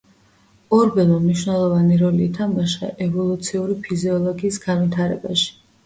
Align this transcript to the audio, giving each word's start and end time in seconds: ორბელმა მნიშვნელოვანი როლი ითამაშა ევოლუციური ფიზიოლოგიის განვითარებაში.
ორბელმა 0.77 1.17
მნიშვნელოვანი 1.25 2.01
როლი 2.01 2.27
ითამაშა 2.31 2.91
ევოლუციური 3.09 3.79
ფიზიოლოგიის 3.87 4.63
განვითარებაში. 4.69 5.51